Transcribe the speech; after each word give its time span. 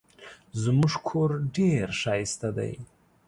زموږ 0.63 0.93
کور 1.07 1.29
ډېر 1.55 1.87
ښایسته 2.01 2.49
دی. 2.57 2.73